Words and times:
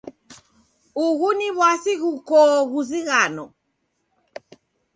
Ughu 1.05 1.27
ni 1.37 1.47
w'asi 1.57 1.93
ghukoo 2.01 2.55
ghuzighano. 2.71 3.45